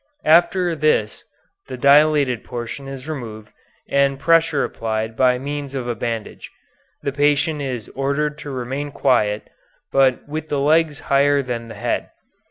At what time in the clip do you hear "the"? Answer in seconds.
1.67-1.77, 7.03-7.11, 10.49-10.59, 11.67-11.75